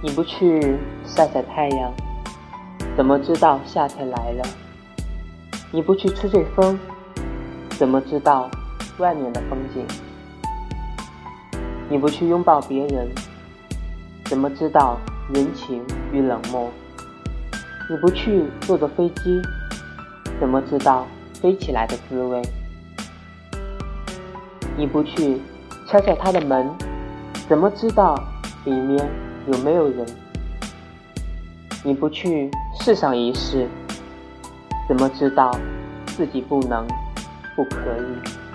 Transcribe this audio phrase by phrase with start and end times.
[0.00, 1.92] 你不去晒晒太阳，
[2.96, 4.44] 怎么知道夏天来了？
[5.72, 6.78] 你不去吹吹风，
[7.70, 8.48] 怎么知道
[8.98, 9.84] 外面的风景？
[11.90, 13.08] 你不去拥抱别人，
[14.26, 14.96] 怎么知道
[15.34, 15.82] 人情
[16.12, 16.70] 与冷漠？
[17.90, 19.42] 你不去坐坐飞机，
[20.38, 22.40] 怎么知道飞起来的滋味？
[24.76, 25.40] 你不去
[25.88, 26.70] 敲敲他的门，
[27.48, 28.14] 怎么知道
[28.64, 29.04] 里面？
[29.50, 30.06] 有没有人？
[31.82, 33.66] 你不去试上一试，
[34.86, 35.50] 怎么知道
[36.06, 36.86] 自己不能、
[37.56, 38.47] 不可以？